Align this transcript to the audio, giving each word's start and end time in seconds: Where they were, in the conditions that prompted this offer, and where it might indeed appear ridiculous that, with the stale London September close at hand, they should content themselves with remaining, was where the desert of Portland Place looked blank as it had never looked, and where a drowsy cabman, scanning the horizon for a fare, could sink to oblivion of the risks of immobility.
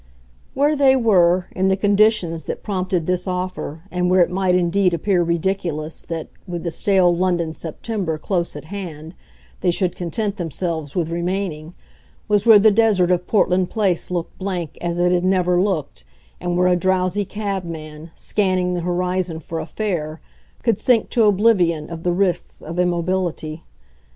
Where 0.55 0.75
they 0.75 0.95
were, 0.95 1.45
in 1.51 1.67
the 1.67 1.77
conditions 1.77 2.45
that 2.45 2.63
prompted 2.63 3.05
this 3.05 3.27
offer, 3.27 3.83
and 3.91 4.09
where 4.09 4.23
it 4.23 4.31
might 4.31 4.55
indeed 4.55 4.95
appear 4.95 5.21
ridiculous 5.21 6.01
that, 6.07 6.27
with 6.47 6.63
the 6.63 6.71
stale 6.71 7.15
London 7.15 7.53
September 7.53 8.17
close 8.17 8.55
at 8.55 8.65
hand, 8.65 9.13
they 9.59 9.69
should 9.69 9.95
content 9.95 10.37
themselves 10.37 10.95
with 10.95 11.09
remaining, 11.11 11.75
was 12.27 12.47
where 12.47 12.57
the 12.57 12.71
desert 12.71 13.11
of 13.11 13.27
Portland 13.27 13.69
Place 13.69 14.09
looked 14.09 14.35
blank 14.39 14.75
as 14.81 14.97
it 14.97 15.11
had 15.11 15.23
never 15.23 15.61
looked, 15.61 16.03
and 16.39 16.57
where 16.57 16.65
a 16.65 16.75
drowsy 16.75 17.23
cabman, 17.23 18.09
scanning 18.15 18.73
the 18.73 18.81
horizon 18.81 19.39
for 19.39 19.59
a 19.59 19.67
fare, 19.67 20.19
could 20.63 20.79
sink 20.79 21.11
to 21.11 21.25
oblivion 21.25 21.91
of 21.91 22.01
the 22.01 22.11
risks 22.11 22.63
of 22.63 22.79
immobility. 22.79 23.61